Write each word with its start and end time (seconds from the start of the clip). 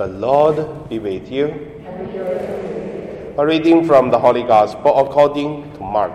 The 0.00 0.06
Lord 0.06 0.88
be 0.88 0.98
with 0.98 1.30
you. 1.30 1.48
A 3.36 3.44
reading 3.44 3.86
from 3.86 4.10
the 4.10 4.18
Holy 4.18 4.42
Gospel 4.42 4.98
according 4.98 5.70
to 5.74 5.80
Mark. 5.80 6.14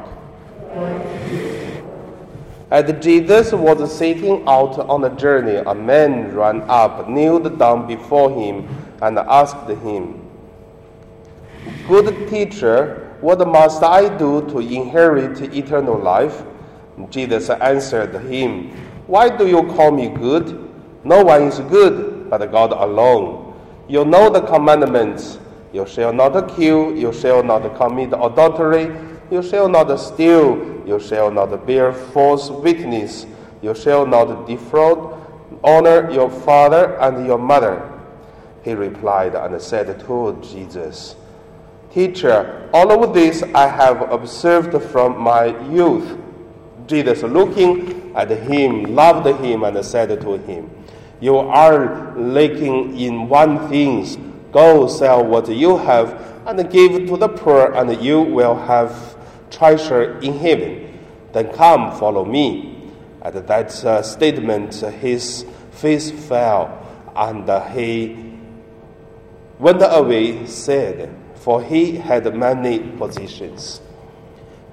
As 2.72 2.92
Jesus 3.00 3.52
was 3.52 3.96
setting 3.96 4.42
out 4.48 4.80
on 4.90 5.04
a 5.04 5.16
journey, 5.16 5.58
a 5.58 5.76
man 5.76 6.34
ran 6.34 6.64
up, 6.64 7.08
kneeled 7.08 7.60
down 7.60 7.86
before 7.86 8.32
him, 8.32 8.68
and 9.04 9.20
asked 9.20 9.70
him, 9.70 10.20
Good 11.88 12.28
teacher, 12.28 13.16
what 13.22 13.48
must 13.48 13.84
I 13.84 14.10
do 14.18 14.50
to 14.50 14.58
inherit 14.62 15.54
eternal 15.54 16.00
life? 16.00 16.42
Jesus 17.12 17.52
answered 17.52 18.16
him, 18.26 18.72
Why 19.06 19.30
do 19.30 19.46
you 19.46 19.62
call 19.76 19.92
me 19.92 20.10
good? 20.10 20.74
No 21.04 21.24
one 21.24 21.44
is 21.44 21.60
good 21.60 22.32
but 22.32 22.52
God 22.52 22.72
alone. 22.72 23.45
You 23.88 24.06
know 24.06 24.30
the 24.30 24.42
commandments. 24.42 25.40
You 25.74 25.86
shall 25.86 26.14
not 26.14 26.56
kill, 26.56 26.96
you 26.96 27.12
shall 27.12 27.44
not 27.44 27.76
commit 27.76 28.14
adultery, 28.14 28.96
you 29.30 29.44
shall 29.44 29.68
not 29.68 29.94
steal, 30.00 30.84
you 30.88 31.00
shall 31.00 31.30
not 31.30 31.68
bear 31.68 31.92
false 31.92 32.50
witness, 32.50 33.26
you 33.62 33.76
shall 33.76 34.06
not 34.06 34.48
defraud, 34.48 35.22
honor 35.64 36.10
your 36.12 36.30
father 36.30 36.98
and 37.00 37.26
your 37.28 37.38
mother. 37.38 37.92
He 38.64 38.74
replied 38.74 39.36
and 39.36 39.62
said 39.62 40.00
to 40.00 40.40
Jesus, 40.42 41.16
Teacher, 41.92 42.70
all 42.74 43.04
of 43.04 43.14
this 43.14 43.44
I 43.54 43.68
have 43.68 44.12
observed 44.12 44.82
from 44.92 45.20
my 45.20 45.46
youth. 45.70 46.18
Jesus, 46.88 47.24
looking 47.24 48.14
at 48.16 48.30
him, 48.30 48.96
loved 48.96 49.28
him 49.44 49.64
and 49.64 49.84
said 49.86 50.10
to 50.22 50.38
him, 50.40 50.70
You 51.22 51.38
are 51.38 52.16
lacking 52.18 53.00
in 53.00 53.30
one 53.30 53.70
thing. 53.70 54.34
Go 54.52 54.88
sell 54.88 55.26
what 55.26 55.50
you 55.50 55.78
have 55.78 56.22
and 56.46 56.70
give 56.70 57.08
to 57.08 57.18
the 57.18 57.30
poor, 57.30 57.74
and 57.74 58.02
you 58.02 58.22
will 58.22 58.56
have 58.56 59.18
treasure 59.50 60.20
in 60.20 60.38
heaven. 60.38 61.00
Then 61.34 61.52
come, 61.54 61.98
follow 61.98 62.26
me. 62.26 62.92
At 63.22 63.48
that 63.48 63.84
uh, 63.84 64.02
statement, 64.04 64.76
his 64.76 65.46
face 65.72 66.12
fell, 66.12 66.82
and 67.16 67.50
he 67.74 68.34
went 69.58 69.82
away 69.82 70.46
sad, 70.46 71.10
for 71.36 71.64
he 71.64 71.98
had 71.98 72.34
many 72.36 72.80
possessions. 72.80 73.82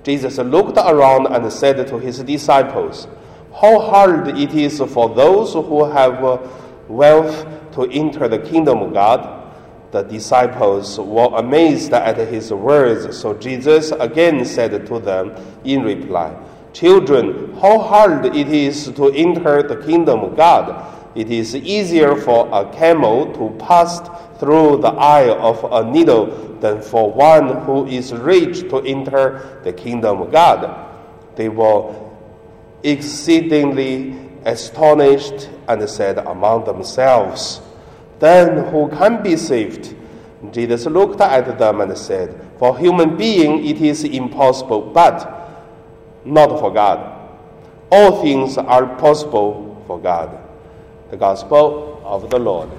Jesus 0.03 0.39
looked 0.39 0.77
around 0.77 1.27
and 1.29 1.51
said 1.53 1.87
to 1.87 1.99
his 1.99 2.19
disciples, 2.21 3.07
How 3.61 3.79
hard 3.81 4.29
it 4.39 4.55
is 4.55 4.81
for 4.81 5.15
those 5.15 5.53
who 5.53 5.85
have 5.85 6.25
uh, 6.25 6.39
wealth 6.89 7.47
to 7.73 7.85
enter 7.91 8.29
the 8.29 8.39
kingdom 8.39 8.79
of 8.79 8.93
God. 8.93 9.39
The 9.91 10.03
disciples 10.03 10.99
were 10.99 11.29
amazed 11.35 11.93
at 11.93 12.17
his 12.17 12.51
words, 12.51 13.19
so 13.19 13.35
Jesus 13.35 13.93
again 13.93 14.45
said 14.45 14.87
to 14.87 14.99
them 14.99 15.35
in 15.65 15.83
reply, 15.83 16.35
Children, 16.73 17.53
how 17.61 17.79
hard 17.79 18.25
it 18.35 18.49
is 18.49 18.91
to 18.93 19.13
enter 19.13 19.63
the 19.63 19.77
kingdom 19.77 20.21
of 20.21 20.37
God. 20.37 20.89
It 21.15 21.31
is 21.31 21.55
easier 21.55 22.17
for 22.17 22.49
a 22.51 22.73
camel 22.73 23.35
to 23.35 23.55
pass 23.63 24.01
through 24.41 24.79
the 24.79 24.89
eye 24.89 25.29
of 25.29 25.63
a 25.71 25.91
needle 25.91 26.57
than 26.61 26.81
for 26.81 27.13
one 27.13 27.63
who 27.65 27.87
is 27.87 28.15
rich 28.15 28.61
to 28.71 28.79
enter 28.79 29.61
the 29.63 29.75
kingdom 29.75 30.23
of 30.23 30.33
God. 30.33 30.89
They 31.37 31.51
were 31.51 31.93
exceedingly 32.83 34.17
astonished 34.45 35.49
and 35.69 35.89
said 35.89 36.19
among 36.19 36.65
themselves, 36.65 37.61
Then 38.19 38.67
who 38.71 38.89
can 38.89 39.23
be 39.23 39.37
saved? 39.37 39.95
Jesus 40.51 40.87
looked 40.87 41.21
at 41.21 41.59
them 41.59 41.81
and 41.81 41.97
said, 41.97 42.49
For 42.59 42.77
human 42.77 43.17
being 43.17 43.65
it 43.65 43.81
is 43.81 44.05
impossible, 44.05 44.81
but 44.81 45.43
not 46.25 46.59
for 46.59 46.73
God. 46.73 47.19
All 47.91 48.23
things 48.23 48.59
are 48.59 48.87
possible 48.97 49.83
for 49.87 50.01
God. 50.01 50.39
The 51.11 51.17
Gospel 51.17 52.03
of 52.05 52.31
the 52.31 52.39
Lord. 52.39 52.71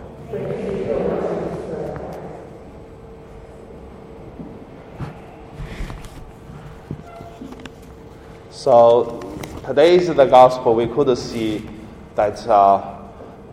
So 8.50 9.23
today 9.66 9.96
is 9.96 10.07
the 10.07 10.25
gospel. 10.25 10.75
We 10.75 10.88
could 10.88 11.18
see 11.18 11.68
that 12.16 12.46
uh, 12.47 13.00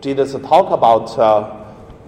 Jesus 0.01 0.33
talk 0.33 0.71
about 0.71 1.17
uh, 1.17 1.63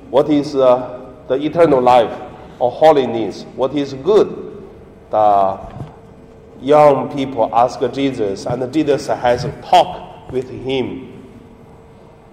what 0.09 0.29
is 0.29 0.55
uh, 0.55 1.11
the 1.27 1.35
eternal 1.35 1.81
life 1.81 2.11
or 2.59 2.69
holiness, 2.71 3.43
what 3.55 3.73
is 3.75 3.93
good. 3.93 4.61
The 5.09 5.59
young 6.61 7.15
people 7.15 7.49
ask 7.53 7.79
Jesus, 7.93 8.45
and 8.45 8.73
Jesus 8.73 9.07
has 9.07 9.43
talked 9.63 10.31
with 10.31 10.49
him. 10.49 11.09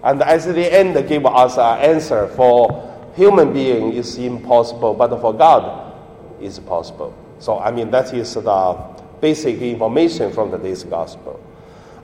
And 0.02 0.22
at 0.22 0.42
the 0.42 0.72
end, 0.72 1.08
give 1.08 1.26
us 1.26 1.56
an 1.58 1.78
answer. 1.78 2.26
For 2.28 3.12
human 3.14 3.52
being 3.52 3.92
is 3.92 4.16
impossible, 4.19 4.94
but 4.94 5.20
for 5.20 5.34
God 5.34 5.94
is 6.41 6.58
possible. 6.58 7.14
So 7.38 7.58
I 7.58 7.70
mean 7.70 7.91
that 7.91 8.12
is 8.14 8.34
the 8.34 8.75
basic 9.20 9.60
information 9.60 10.32
from 10.32 10.50
today's 10.50 10.84
gospel. 10.84 11.41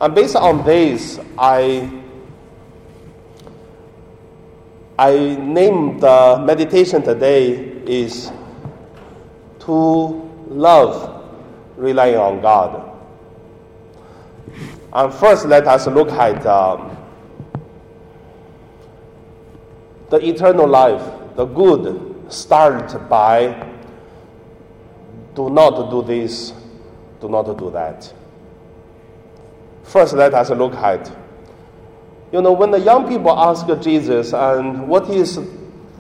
And 0.01 0.15
based 0.15 0.37
on 0.37 0.65
this, 0.65 1.19
I 1.39 1.91
I 4.99 5.37
named 5.39 6.01
the 6.01 6.43
meditation 6.45 7.03
today 7.03 7.53
is 7.87 8.33
to 9.61 9.73
love 10.49 11.23
relying 11.77 12.17
on 12.17 12.41
God. 12.41 12.83
And 14.93 15.13
first, 15.13 15.45
let 15.45 15.67
us 15.67 15.87
look 15.89 16.11
at 16.13 16.47
um, 16.47 16.97
the 20.09 20.17
eternal 20.27 20.67
life, 20.67 21.03
the 21.37 21.45
good, 21.45 22.33
start 22.33 23.09
by 23.11 23.67
do 25.35 25.51
not 25.51 25.91
do 25.91 26.03
this, 26.03 26.55
do 27.21 27.29
not 27.29 27.59
do 27.59 27.71
that. 27.71 28.11
First, 29.87 30.15
let 30.15 30.35
us 30.35 30.51
look 30.51 30.75
at, 30.75 31.11
you 32.33 32.43
know, 32.43 32.53
when 32.53 32.73
the 32.73 32.81
young 32.81 33.09
people 33.09 33.31
ask 33.31 33.67
Jesus, 33.81 34.33
and 34.35 34.89
what 34.89 35.09
is 35.09 35.39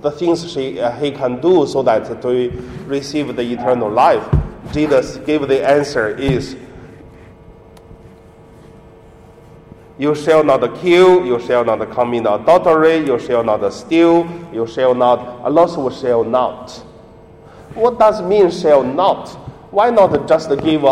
the 0.03 0.11
things 0.11 0.51
she, 0.53 0.81
uh, 0.81 0.91
he 0.99 1.13
can 1.13 1.41
do 1.41 1.67
so 1.67 1.83
that 1.85 2.21
to 2.21 2.51
receive 2.87 3.35
the 3.37 3.43
eternal 3.43 3.89
life, 3.89 4.27
Jesus 4.73 5.19
gave 5.19 5.47
the 5.47 5.67
answer 5.67 6.09
is, 6.09 6.57
you 9.99 10.15
shall 10.15 10.43
not 10.45 10.61
kill, 10.81 11.25
you 11.25 11.39
shall 11.47 11.65
not 11.65 11.91
commit 11.93 12.27
adultery, 12.27 12.99
you 12.99 13.19
shall 13.21 13.45
not 13.45 13.73
steal, 13.73 14.29
you 14.53 14.67
shall 14.67 14.95
not, 14.95 15.21
also 15.45 15.89
shall 15.91 16.25
not. 16.25 16.71
What 17.75 17.99
does 17.99 18.21
mean 18.21 18.51
shall 18.51 18.83
not? 18.83 19.29
Why 19.71 19.91
not 19.91 20.27
just 20.29 20.51
give 20.59 20.85
a, 20.85 20.87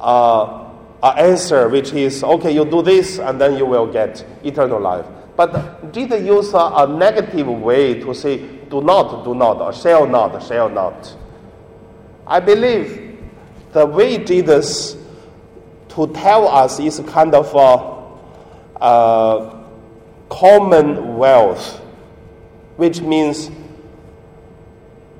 a, 0.00 0.63
answer 1.12 1.68
which 1.68 1.92
is, 1.92 2.22
okay, 2.24 2.50
you 2.52 2.64
do 2.64 2.82
this 2.82 3.18
and 3.18 3.40
then 3.40 3.56
you 3.56 3.66
will 3.66 3.86
get 3.86 4.24
eternal 4.42 4.80
life. 4.80 5.06
But 5.36 5.92
Jesus 5.92 6.22
use 6.24 6.54
a, 6.54 6.58
a 6.58 6.86
negative 6.86 7.46
way 7.46 8.00
to 8.00 8.14
say, 8.14 8.38
do 8.70 8.80
not, 8.80 9.24
do 9.24 9.34
not, 9.34 9.60
or 9.60 9.72
shall 9.72 10.06
not, 10.06 10.42
shall 10.42 10.68
not. 10.68 11.16
I 12.26 12.40
believe 12.40 13.18
the 13.72 13.84
way 13.84 14.24
Jesus 14.24 14.96
to 15.88 16.06
tell 16.12 16.48
us 16.48 16.80
is 16.80 17.00
kind 17.06 17.34
of 17.34 17.52
a, 17.54 18.84
a 18.84 19.64
commonwealth, 20.28 21.80
which 22.76 23.00
means 23.00 23.50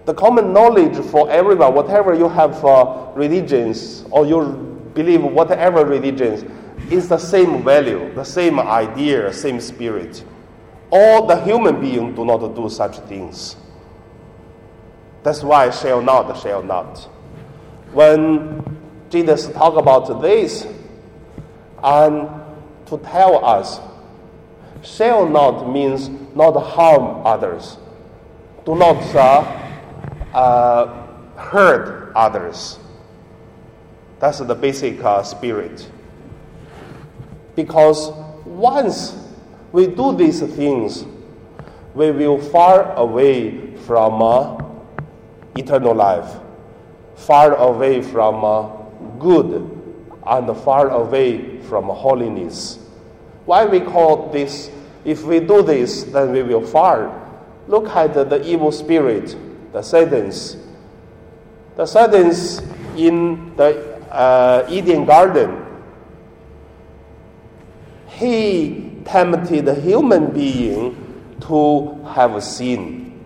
the 0.05 0.15
common 0.15 0.53
knowledge 0.53 0.97
for 1.07 1.31
everyone, 1.31 1.75
whatever 1.75 2.15
you 2.15 2.29
have 2.29 2.61
for 2.61 3.13
religions 3.17 4.05
or 4.11 4.27
you 4.27 4.74
believe 4.95 5.23
whatever 5.23 5.85
religions, 5.85 6.45
is 6.91 7.09
the 7.09 7.19
same 7.19 7.63
value, 7.63 8.13
the 8.15 8.25
same 8.25 8.59
idea, 8.61 9.33
same 9.33 9.61
spirit. 9.61 10.25
All 10.91 11.27
the 11.27 11.41
human 11.43 11.81
beings 11.81 12.15
do 12.17 12.25
not 12.25 12.55
do 12.55 12.69
such 12.69 12.99
things. 13.09 13.57
That's 15.23 15.43
why 15.43 15.71
shall 15.71 16.03
not, 16.03 16.39
shall 16.41 16.63
not. 16.63 16.99
When 17.93 18.63
Jesus 19.11 19.49
talk 19.49 19.77
about 19.77 20.21
this, 20.21 20.67
and 21.83 22.29
to 22.87 22.99
tell 22.99 23.45
us, 23.45 23.81
shall 24.83 25.27
not 25.27 25.71
means 25.71 26.11
not 26.35 26.53
harm 26.53 27.27
others. 27.27 27.79
Do 28.67 28.75
not 28.75 28.97
uh, 29.15 30.37
uh, 30.37 31.07
hurt 31.37 32.13
others. 32.15 32.79
That's 34.25 34.39
the 34.39 34.55
basic 34.55 35.05
uh, 35.05 35.23
spirit. 35.23 35.87
Because 37.55 38.11
once 38.47 39.15
we 39.71 39.87
do 39.87 40.17
these 40.17 40.41
things, 40.41 41.05
we 41.93 42.11
will 42.11 42.41
far 42.41 42.95
away 42.95 43.77
from 43.77 44.23
uh, 44.23 44.65
eternal 45.59 45.95
life, 45.95 46.41
far 47.17 47.55
away 47.57 48.01
from 48.01 48.43
uh, 48.43 48.69
good, 49.19 49.71
and 50.27 50.57
far 50.57 50.89
away 50.89 51.61
from 51.61 51.85
holiness. 51.85 52.79
Why 53.45 53.67
we 53.67 53.81
call 53.81 54.33
this? 54.33 54.71
If 55.05 55.25
we 55.25 55.41
do 55.41 55.61
this, 55.61 56.05
then 56.05 56.33
we 56.33 56.43
will 56.43 56.67
far. 56.67 57.13
Look 57.69 57.89
at 57.89 58.15
the, 58.15 58.25
the 58.25 58.43
evil 58.43 58.73
spirit, 58.73 59.37
the 59.75 59.83
Satan's. 59.83 60.57
The 61.77 61.85
Satan's 61.85 62.63
in 62.97 63.55
the 63.57 63.94
uh, 64.15 64.65
Eden 64.69 65.05
garden. 65.05 65.61
He 68.09 69.01
tempted 69.05 69.67
the 69.67 69.75
human 69.75 70.33
being 70.33 71.37
to 71.43 72.01
have 72.15 72.43
sin. 72.43 73.25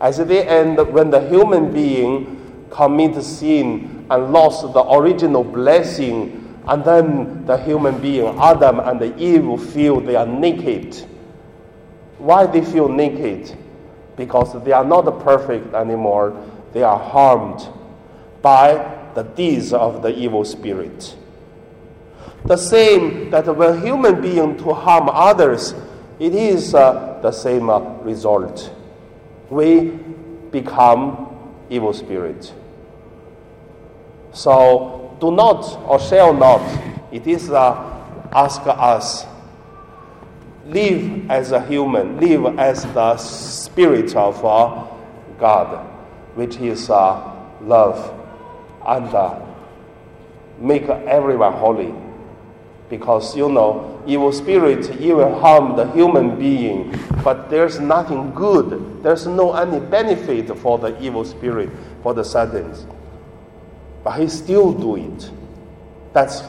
At 0.00 0.16
the 0.16 0.50
end, 0.50 0.78
when 0.92 1.10
the 1.10 1.20
human 1.28 1.72
being 1.72 2.66
commit 2.70 3.22
sin 3.22 4.06
and 4.10 4.32
lost 4.32 4.72
the 4.72 4.82
original 4.82 5.44
blessing, 5.44 6.40
and 6.66 6.84
then 6.84 7.44
the 7.44 7.58
human 7.58 8.00
being, 8.00 8.26
Adam 8.38 8.80
and 8.80 9.20
Eve, 9.20 9.62
feel 9.72 10.00
they 10.00 10.16
are 10.16 10.26
naked. 10.26 10.94
Why 12.18 12.46
they 12.46 12.64
feel 12.64 12.88
naked? 12.88 13.56
Because 14.16 14.62
they 14.64 14.72
are 14.72 14.84
not 14.84 15.04
perfect 15.20 15.74
anymore. 15.74 16.34
They 16.72 16.82
are 16.82 16.98
harmed 16.98 17.68
by 18.40 19.03
the 19.14 19.22
deeds 19.22 19.72
of 19.72 20.02
the 20.02 20.08
evil 20.16 20.44
spirit. 20.44 21.16
The 22.44 22.56
same 22.56 23.30
that 23.30 23.54
when 23.56 23.80
human 23.80 24.20
being 24.20 24.56
to 24.58 24.74
harm 24.74 25.08
others, 25.10 25.74
it 26.18 26.34
is 26.34 26.74
uh, 26.74 27.18
the 27.22 27.32
same 27.32 27.70
uh, 27.70 27.80
result. 28.02 28.72
We 29.50 29.98
become 30.50 31.54
evil 31.70 31.92
spirit. 31.92 32.52
So 34.32 35.16
do 35.20 35.30
not 35.30 35.78
or 35.86 35.98
shall 36.00 36.34
not. 36.34 36.60
It 37.12 37.26
is 37.26 37.50
uh, 37.50 37.72
ask 38.32 38.60
us 38.64 39.26
live 40.66 41.30
as 41.30 41.52
a 41.52 41.60
human, 41.64 42.18
live 42.20 42.58
as 42.58 42.84
the 42.94 43.16
spirit 43.16 44.14
of 44.16 44.44
uh, 44.44 44.86
God, 45.38 45.86
which 46.34 46.56
is 46.56 46.90
uh, 46.90 47.34
love, 47.60 47.98
and 48.86 49.06
uh, 49.14 49.40
make 50.58 50.84
everyone 50.84 51.52
holy. 51.54 51.94
Because 52.90 53.36
you 53.36 53.48
know 53.50 54.02
evil 54.06 54.30
spirit 54.32 55.00
even 55.00 55.32
harm 55.40 55.74
the 55.76 55.90
human 55.92 56.38
being 56.38 56.94
but 57.24 57.48
there's 57.48 57.80
nothing 57.80 58.32
good. 58.34 59.02
There's 59.02 59.26
no 59.26 59.54
any 59.54 59.80
benefit 59.80 60.56
for 60.58 60.78
the 60.78 61.00
evil 61.02 61.24
spirit 61.24 61.70
for 62.02 62.12
the 62.12 62.22
satans 62.22 62.86
but 64.04 64.20
he 64.20 64.28
still 64.28 64.72
do 64.72 64.96
it. 64.96 65.30
That's 66.12 66.42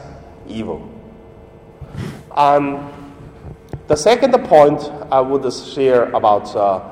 evil. 0.46 0.92
And 2.36 2.92
the 3.88 3.96
second 3.96 4.32
point 4.44 4.82
i 5.10 5.20
would 5.20 5.50
share 5.52 6.04
about 6.12 6.54
uh, 6.54 6.82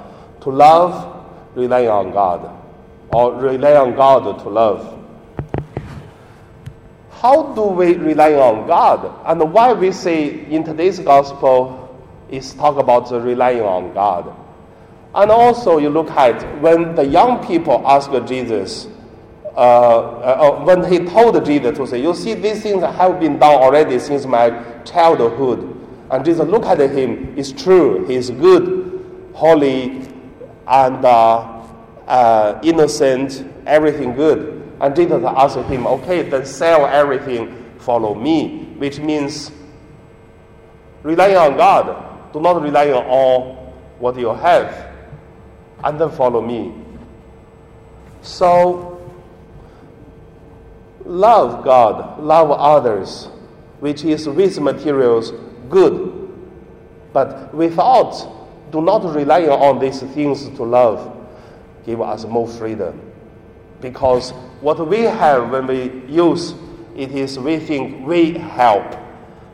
to 0.41 0.50
love 0.50 1.26
rely 1.55 1.87
on 1.87 2.12
god. 2.12 2.50
Or 3.12 3.35
rely 3.35 3.76
on 3.76 3.94
god 3.94 4.38
to 4.41 4.49
love 4.49 4.94
how 7.25 7.55
do 7.55 7.62
we 7.62 7.94
rely 7.94 8.35
on 8.35 8.67
God? 8.67 9.11
And 9.25 9.50
why 9.50 9.73
we 9.73 9.93
say 9.93 10.44
in 10.44 10.62
today's 10.62 10.99
gospel 10.99 11.99
is 12.29 12.53
talk 12.53 12.76
about 12.76 13.11
relying 13.11 13.62
on 13.62 13.94
God. 13.94 14.37
And 15.15 15.31
also 15.31 15.79
you 15.79 15.88
look 15.88 16.11
at 16.11 16.43
when 16.61 16.94
the 16.94 17.06
young 17.06 17.43
people 17.47 17.82
ask 17.88 18.11
Jesus, 18.26 18.88
uh, 19.56 19.59
uh, 19.59 20.65
when 20.65 20.85
he 20.85 20.99
told 20.99 21.43
Jesus 21.47 21.79
to 21.79 21.87
say, 21.87 22.03
you 22.03 22.15
see 22.15 22.35
these 22.35 22.62
things 22.62 22.82
have 22.82 23.19
been 23.19 23.38
done 23.38 23.55
already 23.55 23.99
since 23.99 24.27
my 24.27 24.50
childhood. 24.85 25.81
And 26.11 26.27
Jesus 26.27 26.47
look 26.47 26.67
at 26.67 26.79
him, 26.79 27.32
it's 27.38 27.53
true, 27.53 28.06
he's 28.06 28.29
good, 28.29 29.03
holy, 29.32 30.03
and 30.67 31.03
uh, 31.03 31.62
uh 32.06 32.61
innocent, 32.62 33.50
everything 33.65 34.15
good. 34.15 34.64
And 34.81 34.94
Jesus 34.94 35.23
asked 35.25 35.56
him, 35.56 35.87
okay, 35.87 36.29
then 36.29 36.44
sell 36.44 36.87
everything, 36.87 37.75
follow 37.79 38.15
me, 38.15 38.65
which 38.79 38.99
means 38.99 39.50
rely 41.03 41.35
on 41.35 41.56
God. 41.56 42.32
Do 42.32 42.41
not 42.41 42.61
rely 42.61 42.91
on 42.91 43.05
all 43.06 43.75
what 43.99 44.19
you 44.19 44.35
have, 44.35 44.93
and 45.85 46.00
then 46.00 46.11
follow 46.11 46.41
me. 46.41 46.75
So, 48.23 49.00
love 51.05 51.65
God, 51.65 52.19
love 52.19 52.50
others, 52.50 53.29
which 53.81 54.05
is 54.05 54.29
with 54.29 54.59
materials 54.59 55.32
good, 55.70 56.32
but 57.12 57.55
without, 57.55 58.70
do 58.73 58.81
not 58.81 59.05
rely 59.15 59.44
on 59.44 59.79
these 59.79 60.00
things 60.00 60.49
to 60.56 60.65
love, 60.65 61.17
give 61.87 62.00
us 62.00 62.25
more 62.25 62.49
freedom. 62.49 63.00
Because 63.85 64.31
what 64.63 64.89
we 64.89 65.01
have 65.03 65.51
when 65.51 65.67
we 65.67 65.93
use 66.11 66.55
it 66.97 67.11
is 67.13 67.39
we 67.39 67.59
think 67.59 68.07
we 68.07 68.33
help. 68.33 68.97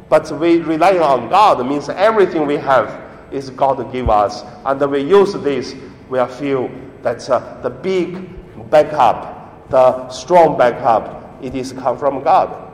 But 0.09 0.31
we 0.39 0.59
rely 0.61 0.99
on 0.99 1.29
God 1.29 1.67
means 1.67 1.89
everything 1.89 2.47
we 2.47 2.55
have 2.57 3.03
is 3.33 3.51
God 3.51 3.79
to 3.79 3.85
give 3.91 4.09
us. 4.09 4.45
And 4.65 4.81
we 4.89 5.01
use 5.01 5.33
this, 5.33 5.75
we 6.09 6.25
feel 6.27 6.71
that 7.03 7.29
uh, 7.29 7.61
the 7.63 7.71
big 7.71 8.71
backup, 8.71 9.69
the 9.69 10.09
strong 10.11 10.57
backup, 10.57 11.43
it 11.43 11.57
is 11.57 11.73
come 11.73 11.99
from 11.99 12.23
God. 12.23 12.73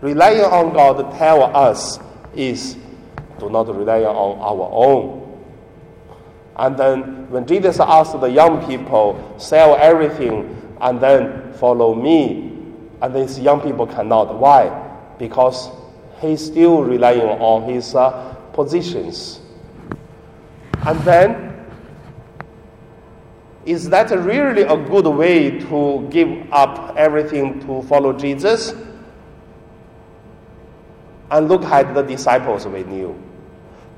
Relying 0.00 0.42
on 0.44 0.72
God 0.72 0.98
tell 1.18 1.42
us 1.56 1.98
is 2.32 2.76
do 3.40 3.50
not 3.50 3.66
rely 3.74 4.02
on 4.04 4.38
our 4.38 4.70
own. 4.72 5.19
And 6.56 6.76
then 6.76 7.30
when 7.30 7.46
Jesus 7.46 7.80
asked 7.80 8.20
the 8.20 8.26
young 8.30 8.66
people, 8.66 9.34
sell 9.38 9.76
everything 9.76 10.56
and 10.80 11.00
then 11.00 11.52
follow 11.54 11.94
me. 11.94 12.58
And 13.02 13.14
these 13.14 13.38
young 13.38 13.60
people 13.60 13.86
cannot. 13.86 14.38
Why? 14.38 14.68
Because 15.18 15.70
he's 16.20 16.44
still 16.44 16.82
relying 16.82 17.22
on 17.22 17.72
his 17.72 17.94
uh, 17.94 18.34
positions. 18.52 19.40
And 20.86 20.98
then, 21.00 21.66
is 23.64 23.88
that 23.90 24.10
really 24.10 24.62
a 24.62 24.76
good 24.76 25.06
way 25.06 25.60
to 25.60 26.08
give 26.10 26.50
up 26.52 26.94
everything 26.96 27.60
to 27.66 27.82
follow 27.82 28.12
Jesus? 28.12 28.74
And 31.30 31.48
look 31.48 31.62
at 31.64 31.94
the 31.94 32.02
disciples 32.02 32.66
we 32.66 32.82
knew. 32.84 33.29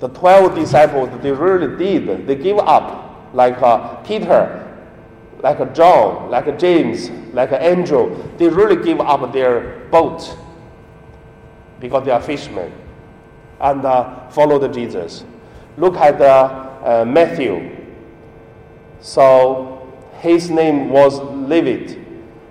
The 0.02 0.08
12 0.08 0.56
disciples, 0.56 1.10
they 1.22 1.30
really 1.30 1.76
did. 1.76 2.26
They 2.26 2.34
give 2.34 2.58
up, 2.58 3.30
like 3.32 3.62
uh, 3.62 3.94
Peter 4.02 4.58
like 5.44 5.74
John, 5.74 6.28
like 6.28 6.58
James, 6.58 7.08
like 7.32 7.52
an 7.52 7.60
Andrew, 7.62 8.16
they 8.36 8.48
really 8.48 8.82
give 8.82 9.00
up 9.00 9.32
their 9.32 9.86
boat 9.90 10.36
because 11.78 12.04
they 12.04 12.10
are 12.10 12.20
fishermen 12.20 12.72
and 13.60 13.84
uh, 13.84 14.28
followed 14.30 14.74
Jesus. 14.74 15.24
Look 15.76 15.94
at 15.96 16.20
uh, 16.20 17.04
Matthew. 17.04 17.76
So 19.00 19.92
his 20.18 20.50
name 20.50 20.90
was 20.90 21.20
Levi, 21.48 21.96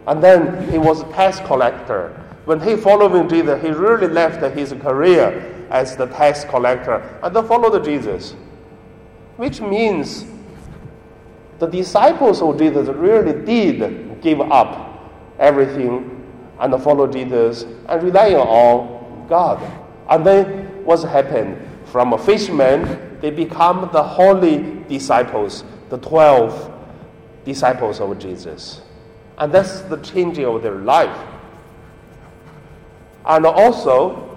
and 0.07 0.23
then 0.23 0.71
he 0.71 0.77
was 0.77 1.01
a 1.01 1.11
tax 1.11 1.41
collector. 1.41 2.17
When 2.45 2.61
he 2.61 2.77
followed 2.77 3.29
Jesus, 3.29 3.61
he 3.61 3.71
really 3.71 4.07
left 4.07 4.41
his 4.57 4.71
career 4.71 5.60
as 5.71 5.95
the 5.95 6.05
tax 6.05 6.43
collector 6.43 6.95
and 7.23 7.47
followed 7.47 7.83
Jesus, 7.83 8.35
which 9.37 9.61
means 9.61 10.25
the 11.59 11.67
disciples 11.67 12.41
of 12.41 12.57
Jesus 12.57 12.87
really 12.89 13.45
did 13.45 14.21
give 14.21 14.41
up 14.41 15.11
everything 15.39 16.17
and 16.59 16.83
follow 16.83 17.07
Jesus 17.07 17.63
and 17.87 18.03
rely 18.03 18.33
on 18.33 19.27
God. 19.27 19.59
And 20.09 20.25
then 20.25 20.85
what 20.85 21.01
happened? 21.03 21.67
From 21.85 22.13
a 22.13 22.17
fisherman, 22.17 23.19
they 23.21 23.31
become 23.31 23.89
the 23.93 24.03
holy 24.03 24.83
disciples, 24.89 25.63
the 25.89 25.97
12 25.97 26.71
disciples 27.45 27.99
of 27.99 28.17
Jesus. 28.19 28.81
And 29.37 29.51
that's 29.51 29.81
the 29.81 29.97
changing 29.97 30.45
of 30.45 30.61
their 30.61 30.75
life. 30.75 31.17
And 33.25 33.45
also, 33.45 34.30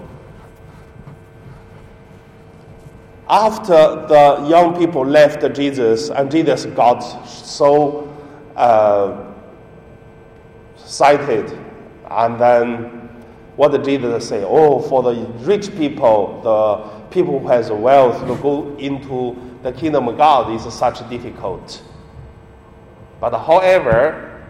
after 3.29 3.73
the 4.07 4.47
young 4.49 4.77
people 4.77 5.05
left 5.05 5.55
Jesus 5.55 6.11
and 6.11 6.31
Jesus 6.31 6.67
got 6.67 7.01
so 7.27 8.09
uh, 8.57 9.33
excited, 10.79 11.59
and 12.11 12.39
then 12.39 13.05
what 13.57 13.73
did 13.73 13.85
Jesus 13.85 14.29
say? 14.29 14.45
Oh, 14.45 14.81
for 14.81 15.03
the 15.03 15.27
rich 15.41 15.75
people, 15.77 16.41
the 16.43 17.11
people 17.11 17.39
who 17.39 17.49
has 17.49 17.71
wealth 17.71 18.27
to 18.27 18.37
go 18.43 18.77
into 18.77 19.37
the 19.63 19.73
kingdom 19.73 20.09
of 20.09 20.17
God 20.17 20.53
is 20.53 20.73
such 20.75 21.09
difficult. 21.09 21.83
But 23.21 23.39
however, 23.39 24.43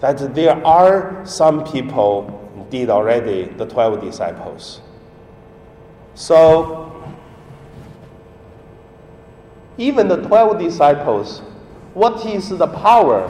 that 0.00 0.34
there 0.34 0.66
are 0.66 1.24
some 1.24 1.64
people 1.64 2.36
did 2.70 2.90
already 2.90 3.44
the 3.44 3.66
12 3.66 4.00
disciples. 4.00 4.80
So, 6.14 6.90
even 9.78 10.08
the 10.08 10.16
12 10.16 10.58
disciples, 10.58 11.40
what 11.94 12.24
is 12.26 12.50
the 12.50 12.66
power 12.66 13.28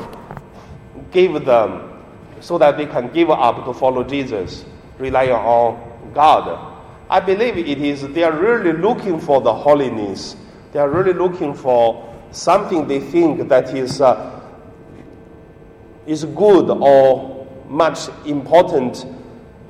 give 1.12 1.44
them 1.44 2.02
so 2.40 2.58
that 2.58 2.76
they 2.76 2.86
can 2.86 3.08
give 3.12 3.30
up 3.30 3.64
to 3.64 3.72
follow 3.72 4.02
Jesus, 4.04 4.64
relying 4.98 5.30
on 5.30 6.12
God? 6.12 6.70
I 7.08 7.20
believe 7.20 7.58
it 7.58 7.66
is 7.80 8.06
they 8.08 8.22
are 8.22 8.36
really 8.36 8.72
looking 8.72 9.20
for 9.20 9.40
the 9.40 9.52
holiness. 9.52 10.36
They 10.72 10.78
are 10.78 10.88
really 10.88 11.12
looking 11.12 11.54
for 11.54 12.06
something 12.30 12.86
they 12.86 13.00
think 13.00 13.48
that 13.48 13.74
is, 13.74 14.00
uh, 14.00 14.40
is 16.06 16.24
good 16.24 16.70
or 16.70 17.48
much 17.68 18.08
important 18.26 19.06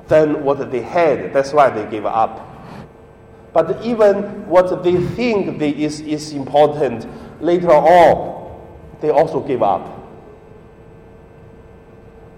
than 0.07 0.43
what 0.43 0.71
they 0.71 0.81
had. 0.81 1.33
That's 1.33 1.53
why 1.53 1.69
they 1.69 1.89
gave 1.89 2.05
up. 2.05 2.50
But 3.53 3.83
even 3.83 4.47
what 4.47 4.83
they 4.83 4.95
think 4.97 5.59
they 5.59 5.71
is, 5.71 5.99
is 6.01 6.31
important, 6.31 7.05
later 7.41 7.71
on, 7.71 8.61
they 9.01 9.09
also 9.09 9.41
give 9.41 9.61
up. 9.61 9.99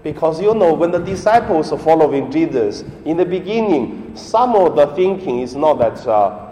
Because 0.02 0.40
you 0.40 0.54
know, 0.54 0.74
when 0.74 0.90
the 0.90 0.98
disciples 0.98 1.72
are 1.72 1.78
following 1.78 2.30
Jesus, 2.30 2.84
in 3.04 3.16
the 3.16 3.24
beginning, 3.24 4.14
some 4.16 4.54
of 4.54 4.76
the 4.76 4.88
thinking 4.94 5.40
is 5.40 5.54
not 5.54 5.74
that 5.78 6.06
uh, 6.06 6.50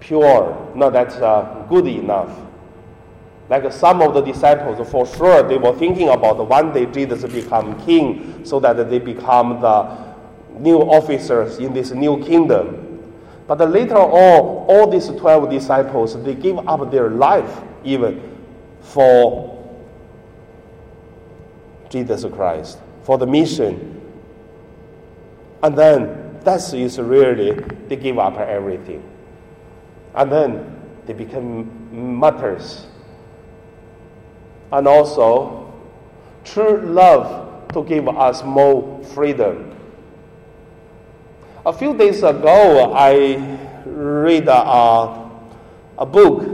pure, 0.00 0.72
not 0.74 0.92
that 0.92 1.12
uh, 1.22 1.64
good 1.68 1.86
enough. 1.86 2.36
Like 3.48 3.72
some 3.72 4.02
of 4.02 4.12
the 4.12 4.20
disciples, 4.20 4.86
for 4.90 5.06
sure, 5.06 5.42
they 5.42 5.56
were 5.56 5.74
thinking 5.74 6.10
about 6.10 6.46
one 6.46 6.74
day 6.74 6.84
Jesus 6.84 7.24
become 7.32 7.82
king 7.86 8.44
so 8.44 8.60
that 8.60 8.74
they 8.90 8.98
become 8.98 9.60
the 9.62 10.07
new 10.58 10.78
officers 10.78 11.58
in 11.58 11.72
this 11.72 11.90
new 11.90 12.22
kingdom. 12.24 12.84
But 13.46 13.60
later 13.70 13.96
on, 13.96 14.66
all 14.68 14.86
these 14.90 15.08
12 15.08 15.50
disciples, 15.50 16.22
they 16.22 16.34
give 16.34 16.58
up 16.68 16.90
their 16.90 17.10
life 17.10 17.62
even 17.84 18.36
for 18.80 19.56
Jesus 21.88 22.24
Christ, 22.32 22.78
for 23.02 23.16
the 23.16 23.26
mission. 23.26 24.02
And 25.62 25.76
then 25.76 26.38
that 26.44 26.72
is 26.74 26.98
really, 26.98 27.52
they 27.88 27.96
give 27.96 28.18
up 28.18 28.36
everything. 28.36 29.02
And 30.14 30.30
then 30.30 30.80
they 31.06 31.14
become 31.14 32.18
martyrs. 32.18 32.86
And 34.70 34.86
also, 34.86 35.72
true 36.44 36.82
love 36.82 37.72
to 37.72 37.84
give 37.84 38.08
us 38.08 38.42
more 38.44 39.02
freedom. 39.04 39.74
A 41.66 41.72
few 41.72 41.96
days 41.96 42.22
ago, 42.22 42.92
I 42.94 43.58
read 43.84 44.46
a, 44.46 45.30
a 45.98 46.06
book. 46.06 46.46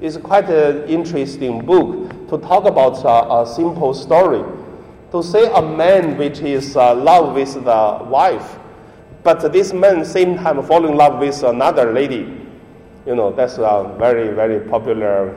It's 0.00 0.16
quite 0.16 0.48
an 0.48 0.88
interesting 0.88 1.64
book 1.64 2.28
to 2.28 2.38
talk 2.38 2.64
about 2.64 3.04
a, 3.04 3.42
a 3.42 3.46
simple 3.46 3.92
story. 3.92 4.42
To 5.12 5.22
say 5.22 5.50
a 5.52 5.60
man 5.60 6.16
which 6.16 6.40
is 6.40 6.74
uh, 6.74 6.94
love 6.94 7.34
with 7.34 7.52
the 7.52 8.04
wife, 8.08 8.58
but 9.22 9.52
this 9.52 9.72
man 9.72 10.04
same 10.04 10.36
time 10.36 10.62
fall 10.62 10.86
in 10.86 10.96
love 10.96 11.20
with 11.20 11.42
another 11.42 11.92
lady. 11.92 12.40
You 13.06 13.14
know, 13.14 13.32
that's 13.32 13.58
a 13.58 13.94
very, 13.98 14.34
very 14.34 14.60
popular 14.68 15.36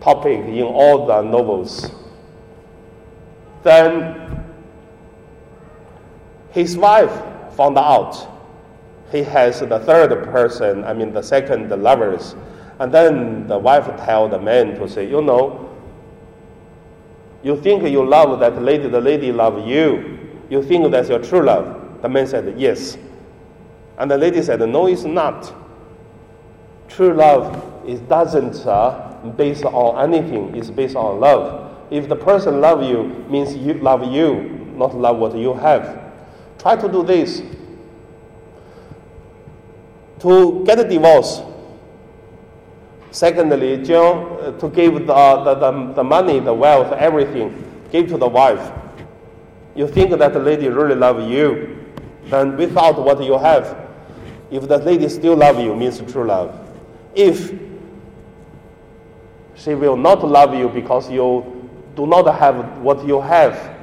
topic 0.00 0.40
in 0.40 0.62
all 0.62 1.06
the 1.06 1.20
novels. 1.22 1.90
Then 3.62 4.42
his 6.50 6.76
wife 6.76 7.31
found 7.54 7.78
out 7.78 8.28
he 9.10 9.22
has 9.22 9.60
the 9.60 9.78
third 9.80 10.24
person, 10.24 10.84
I 10.84 10.94
mean 10.94 11.12
the 11.12 11.22
second 11.22 11.70
lovers. 11.70 12.34
And 12.78 12.92
then 12.92 13.46
the 13.46 13.58
wife 13.58 13.86
tell 14.04 14.28
the 14.28 14.38
man 14.38 14.74
to 14.80 14.88
say, 14.88 15.08
you 15.08 15.20
know, 15.20 15.70
you 17.42 17.60
think 17.60 17.82
you 17.88 18.04
love 18.04 18.40
that 18.40 18.60
lady, 18.60 18.88
the 18.88 19.00
lady 19.00 19.32
love 19.32 19.66
you. 19.66 20.18
You 20.48 20.62
think 20.62 20.90
that's 20.90 21.08
your 21.08 21.18
true 21.18 21.42
love. 21.42 22.00
The 22.02 22.08
man 22.08 22.26
said, 22.26 22.58
yes. 22.58 22.96
And 23.98 24.10
the 24.10 24.16
lady 24.18 24.42
said, 24.42 24.60
no, 24.60 24.86
it's 24.86 25.04
not. 25.04 25.52
True 26.88 27.14
love 27.14 27.86
is 27.86 28.00
doesn't 28.00 28.66
uh, 28.66 29.14
based 29.36 29.64
on 29.64 30.12
anything. 30.12 30.56
It's 30.56 30.70
based 30.70 30.96
on 30.96 31.20
love. 31.20 31.70
If 31.90 32.08
the 32.08 32.16
person 32.16 32.60
love 32.60 32.82
you, 32.82 33.04
means 33.28 33.54
you 33.54 33.74
love 33.74 34.10
you, 34.12 34.72
not 34.76 34.96
love 34.96 35.18
what 35.18 35.36
you 35.36 35.54
have. 35.54 36.01
Try 36.62 36.76
to 36.76 36.88
do 36.88 37.02
this. 37.02 37.42
To 40.20 40.62
get 40.64 40.78
a 40.78 40.88
divorce. 40.88 41.42
Secondly, 43.10 43.82
John, 43.82 44.38
uh, 44.40 44.52
to 44.60 44.68
give 44.68 44.94
the, 44.94 45.00
the, 45.44 45.54
the, 45.56 45.92
the 45.94 46.04
money, 46.04 46.38
the 46.38 46.54
wealth, 46.54 46.92
everything, 46.92 47.82
give 47.90 48.08
to 48.10 48.16
the 48.16 48.28
wife. 48.28 48.72
You 49.74 49.88
think 49.88 50.16
that 50.16 50.32
the 50.32 50.38
lady 50.38 50.68
really 50.68 50.94
love 50.94 51.28
you, 51.28 51.84
then 52.26 52.56
without 52.56 52.96
what 53.04 53.22
you 53.24 53.36
have, 53.38 53.76
if 54.52 54.68
the 54.68 54.78
lady 54.78 55.08
still 55.08 55.34
love 55.34 55.58
you, 55.58 55.74
means 55.74 56.00
true 56.12 56.24
love. 56.24 56.56
If 57.16 57.58
she 59.56 59.74
will 59.74 59.96
not 59.96 60.24
love 60.26 60.54
you 60.54 60.68
because 60.68 61.10
you 61.10 61.68
do 61.96 62.06
not 62.06 62.32
have 62.38 62.78
what 62.78 63.04
you 63.04 63.20
have. 63.20 63.76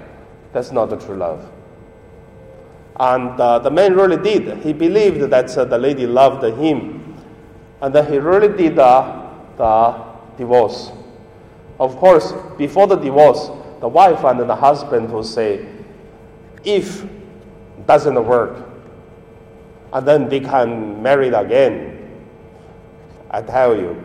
That's 0.54 0.72
not 0.72 0.90
the 0.90 0.96
true 0.96 1.18
love. 1.18 1.46
And 3.00 3.40
uh, 3.40 3.60
the 3.60 3.72
man 3.72 3.96
really 3.96 4.18
did. 4.18 4.58
He 4.64 4.74
believed 4.74 5.22
that 5.30 5.58
uh, 5.58 5.66
the 5.66 5.78
lady 5.78 6.06
loved 6.06 6.44
him. 6.44 7.16
And 7.82 7.96
then 7.96 8.12
he 8.12 8.18
really 8.18 8.56
did 8.56 8.78
uh, 8.78 9.30
the 9.58 10.04
divorce. 10.38 10.92
Of 11.80 11.96
course, 11.96 12.34
before 12.58 12.88
the 12.88 12.98
divorce, 12.98 13.50
the 13.80 13.88
wife 13.88 14.24
and 14.26 14.40
the 14.42 14.56
husband 14.56 15.12
will 15.12 15.24
say, 15.24 15.66
if 16.66 17.06
doesn't 17.88 18.24
work, 18.26 18.68
and 19.94 20.08
then 20.08 20.28
they 20.28 20.42
can 20.42 21.02
marry 21.02 21.30
again. 21.30 21.96
I 23.32 23.42
tell 23.42 23.76
you, 23.76 23.96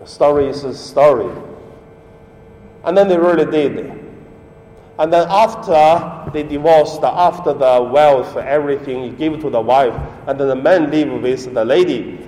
The 0.00 0.08
story 0.08 0.48
is 0.48 0.64
a 0.64 0.74
story. 0.74 1.32
And 2.84 2.96
then 2.96 3.06
they 3.06 3.16
really 3.16 3.48
did. 3.48 4.01
And 5.02 5.12
then 5.12 5.26
after 5.28 6.30
they 6.30 6.44
divorced, 6.44 7.02
after 7.02 7.52
the 7.52 7.82
wealth, 7.92 8.36
everything 8.36 9.02
he 9.02 9.10
gave 9.10 9.40
to 9.40 9.50
the 9.50 9.60
wife, 9.60 9.92
and 10.28 10.38
then 10.38 10.46
the 10.46 10.54
man 10.54 10.92
lived 10.92 11.20
with 11.24 11.52
the 11.52 11.64
lady. 11.64 12.20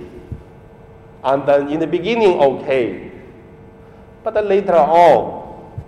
And 1.23 1.47
then 1.47 1.69
in 1.69 1.79
the 1.79 1.87
beginning, 1.87 2.37
okay. 2.37 3.13
But 4.25 4.33
then 4.33 4.49
later 4.49 4.75
on, 4.75 5.79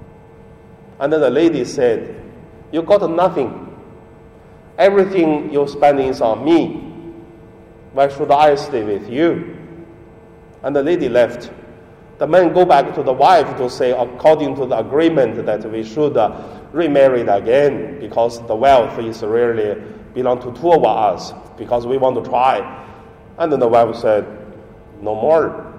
and 1.01 1.12
then 1.12 1.20
the 1.20 1.29
lady 1.29 1.65
said, 1.65 2.24
You 2.72 2.84
got 2.84 3.12
nothing. 3.12 3.77
Everything 4.77 5.51
you're 5.51 5.67
spending 5.67 6.08
is 6.08 6.22
on 6.22 6.46
me. 6.46 6.75
Why 7.91 8.08
should 8.08 8.32
I 8.32 8.56
stay 8.56 8.86
with 8.86 9.10
you? 9.10 9.58
And 10.63 10.74
the 10.74 10.84
lady 10.84 11.10
left 11.10 11.51
the 12.17 12.25
man 12.25 12.51
go 12.51 12.65
back 12.65 12.96
to 12.96 13.03
the 13.03 13.13
wife 13.13 13.58
to 13.58 13.70
say, 13.70 13.91
according 13.91 14.56
to 14.56 14.65
the 14.65 14.77
agreement, 14.79 15.46
that 15.46 15.70
we 15.72 15.84
should 15.84 16.17
uh, 16.17 16.57
remarry 16.72 17.22
again 17.22 18.00
because 18.00 18.46
the 18.48 18.56
wealth 18.56 19.00
is 19.00 19.24
really 19.24 19.82
belong 20.14 20.40
to 20.42 20.60
two 20.60 20.72
of 20.72 20.84
us 20.84 21.34
because 21.58 21.86
we 21.86 21.98
want 21.98 22.24
to 22.24 22.30
try. 22.30 22.86
And 23.38 23.52
then 23.52 23.60
the 23.60 23.68
wife 23.68 23.96
said, 23.96 24.26
no 25.02 25.16
more. 25.16 25.74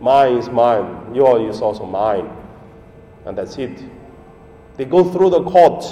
Mine 0.00 0.36
is 0.36 0.48
mine. 0.48 1.14
Yours 1.14 1.56
is 1.56 1.62
also 1.62 1.84
mine. 1.84 2.30
And 3.24 3.36
that's 3.36 3.56
it. 3.58 3.82
They 4.76 4.84
go 4.84 5.10
through 5.10 5.30
the 5.30 5.42
court, 5.42 5.84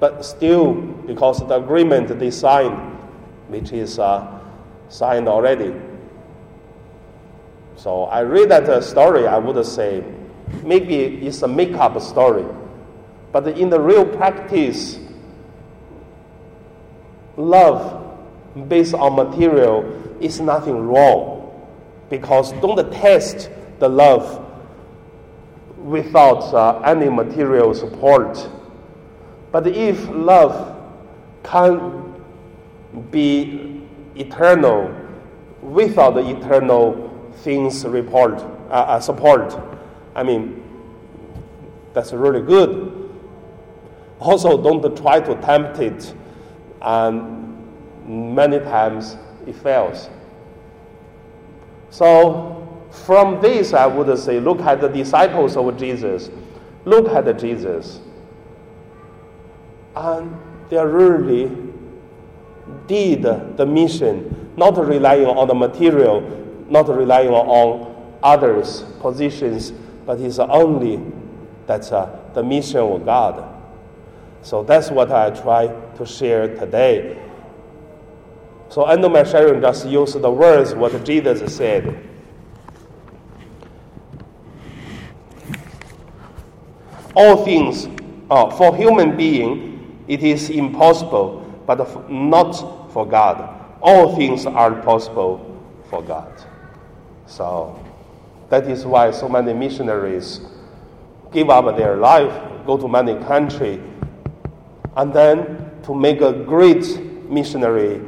but 0.00 0.24
still, 0.24 0.74
because 0.74 1.38
the 1.46 1.56
agreement 1.56 2.18
they 2.18 2.30
signed, 2.30 2.76
which 3.48 3.72
is 3.72 3.98
uh, 3.98 4.40
signed 4.88 5.28
already, 5.28 5.74
so 7.76 8.04
I 8.04 8.20
read 8.20 8.50
that 8.50 8.64
uh, 8.68 8.80
story, 8.80 9.26
I 9.26 9.38
would 9.38 9.64
say 9.66 10.04
maybe 10.62 10.96
it's 11.26 11.42
a 11.42 11.48
make-up 11.48 12.00
story, 12.00 12.44
but 13.32 13.46
in 13.48 13.70
the 13.70 13.80
real 13.80 14.04
practice, 14.04 14.98
love 17.36 18.00
based 18.68 18.94
on 18.94 19.16
material 19.16 19.84
is 20.20 20.40
nothing 20.40 20.86
wrong, 20.86 21.50
because 22.10 22.52
don't 22.60 22.92
test 22.92 23.50
the 23.78 23.88
love 23.88 24.40
without 25.78 26.54
uh, 26.54 26.80
any 26.84 27.10
material 27.10 27.74
support. 27.74 28.48
But 29.52 29.66
if 29.66 30.08
love 30.08 30.74
can 31.42 32.14
be 33.10 33.82
eternal 34.16 34.94
without 35.60 36.14
the 36.14 36.36
eternal 36.36 37.10
things 37.38 37.84
report 37.84 38.34
uh, 38.70 38.72
uh, 38.72 39.00
support. 39.00 39.58
I 40.14 40.22
mean, 40.22 40.62
that's 41.92 42.12
really 42.12 42.42
good. 42.42 43.10
Also, 44.20 44.60
don't 44.62 44.96
try 44.96 45.20
to 45.20 45.34
tempt 45.42 45.78
it, 45.80 46.14
and 46.80 47.54
many 48.06 48.58
times 48.60 49.16
it 49.46 49.54
fails. 49.56 50.08
So, 51.90 52.60
from 52.90 53.40
this, 53.40 53.72
I 53.72 53.86
would 53.86 54.18
say, 54.18 54.40
look 54.40 54.60
at 54.60 54.80
the 54.80 54.88
disciples 54.88 55.56
of 55.56 55.76
Jesus. 55.76 56.30
Look 56.84 57.08
at 57.08 57.38
Jesus. 57.38 58.00
And 59.96 60.36
they 60.68 60.84
really 60.84 61.50
did 62.86 63.22
the 63.56 63.66
mission, 63.66 64.52
not 64.56 64.76
relying 64.76 65.26
on 65.26 65.48
the 65.48 65.54
material, 65.54 66.20
not 66.68 66.88
relying 66.88 67.30
on 67.30 68.16
others' 68.22 68.84
positions, 69.00 69.72
but 70.06 70.20
it's 70.20 70.38
only 70.38 71.00
that's 71.66 71.92
uh, 71.92 72.18
the 72.34 72.42
mission 72.42 72.80
of 72.80 73.04
God. 73.04 73.50
So 74.42 74.62
that's 74.62 74.90
what 74.90 75.10
I 75.10 75.30
try 75.30 75.68
to 75.96 76.06
share 76.06 76.54
today. 76.56 77.18
So 78.68 78.84
end 78.84 79.04
of 79.04 79.12
my 79.12 79.24
sharing, 79.24 79.60
just 79.60 79.86
use 79.86 80.14
the 80.14 80.30
words 80.30 80.74
what 80.74 81.04
Jesus 81.04 81.54
said. 81.54 82.08
All 87.16 87.44
things, 87.44 87.88
uh, 88.30 88.50
for 88.50 88.76
human 88.76 89.16
being, 89.16 90.04
it 90.08 90.22
is 90.22 90.50
impossible, 90.50 91.40
but 91.66 92.10
not 92.10 92.52
for 92.92 93.06
God. 93.06 93.60
All 93.80 94.16
things 94.16 94.44
are 94.44 94.82
possible 94.82 95.62
for 95.88 96.02
God. 96.02 96.32
So 97.26 97.78
that 98.50 98.68
is 98.68 98.84
why 98.84 99.10
so 99.10 99.28
many 99.28 99.52
missionaries 99.52 100.40
give 101.32 101.50
up 101.50 101.76
their 101.76 101.96
life, 101.96 102.32
go 102.66 102.76
to 102.76 102.88
many 102.88 103.14
countries, 103.24 103.80
and 104.96 105.12
then 105.12 105.70
to 105.82 105.94
make 105.94 106.20
a 106.20 106.32
great 106.32 106.84
missionary 107.28 108.00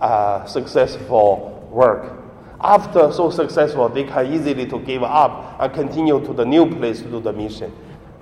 uh, 0.00 0.44
successful 0.44 1.68
work. 1.72 2.12
After 2.60 3.12
so 3.12 3.30
successful, 3.30 3.88
they 3.88 4.04
can 4.04 4.32
easily 4.32 4.66
to 4.66 4.78
give 4.80 5.02
up 5.02 5.56
and 5.60 5.72
continue 5.72 6.24
to 6.24 6.32
the 6.32 6.44
new 6.44 6.70
place 6.70 7.00
to 7.02 7.08
do 7.08 7.20
the 7.20 7.32
mission. 7.32 7.72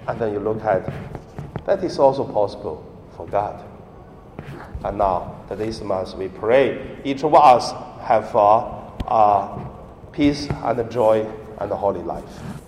And 0.07 0.21
then 0.21 0.33
you 0.33 0.41
look 0.41 0.63
at 0.65 0.93
that 1.67 1.83
is 1.85 1.99
also 1.99 2.25
possible 2.25 2.85
for 3.17 3.27
God. 3.27 3.63
And 4.85 4.99
now, 4.99 5.45
this 5.49 5.81
month 5.81 6.15
we 6.17 6.29
pray 6.29 6.99
each 7.05 7.23
of 7.23 7.35
us 7.35 7.71
have 8.03 8.35
uh, 8.35 8.59
uh, 9.07 9.65
peace 10.11 10.49
and 10.51 10.91
joy 10.91 11.25
and 11.63 11.73
a 11.73 11.77
holy 11.77 12.03
life. 12.03 12.62